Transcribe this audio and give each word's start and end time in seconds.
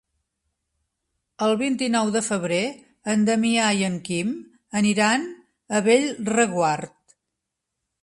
El 1.47 1.53
vint-i-nou 1.59 2.09
de 2.15 2.23
febrer 2.29 2.63
en 3.15 3.29
Damià 3.29 3.69
i 3.83 3.87
en 3.91 4.01
Quim 4.09 4.35
aniran 4.83 5.31
a 5.81 5.87
Bellreguard. 5.93 7.19